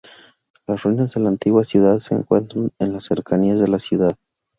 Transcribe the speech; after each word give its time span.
Las 0.65 0.81
ruinas 0.81 1.13
de 1.13 1.21
la 1.21 1.29
antigua 1.29 1.63
ciudad 1.63 1.99
se 1.99 2.15
encuentran 2.15 2.71
en 2.79 2.91
las 2.91 3.03
cercanías 3.05 3.59
de 3.59 3.67
la 3.67 3.77
ciudad. 3.77 4.17